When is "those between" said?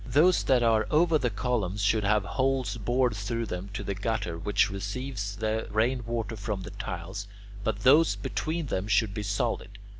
7.81-8.65